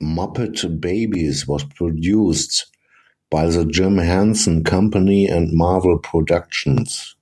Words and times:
"Muppet 0.00 0.80
Babies" 0.80 1.46
was 1.46 1.64
produced 1.64 2.64
by 3.28 3.46
The 3.50 3.66
Jim 3.66 3.98
Henson 3.98 4.64
Company 4.64 5.26
and 5.28 5.52
Marvel 5.52 5.98
Productions. 5.98 7.14